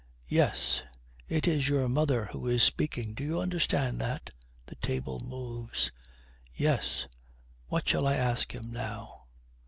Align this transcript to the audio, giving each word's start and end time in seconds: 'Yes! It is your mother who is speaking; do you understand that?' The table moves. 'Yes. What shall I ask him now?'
'Yes! 0.27 0.81
It 1.29 1.47
is 1.47 1.69
your 1.69 1.87
mother 1.87 2.25
who 2.25 2.47
is 2.47 2.63
speaking; 2.63 3.13
do 3.13 3.23
you 3.23 3.39
understand 3.39 4.01
that?' 4.01 4.31
The 4.65 4.73
table 4.77 5.19
moves. 5.19 5.91
'Yes. 6.55 7.05
What 7.67 7.87
shall 7.87 8.07
I 8.07 8.15
ask 8.15 8.55
him 8.55 8.71
now?' 8.71 9.25